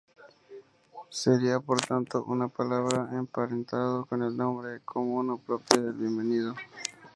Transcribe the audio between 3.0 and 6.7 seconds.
emparentado con el nombre, común o propia, de "bienvenido".